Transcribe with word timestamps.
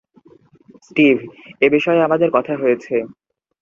Steve, 0.83 1.15
এ 1.61 1.67
বিষয়ে 1.75 2.05
আমাদের 2.07 2.29
কথা 2.33 2.53
হয়েছে। 2.57 2.95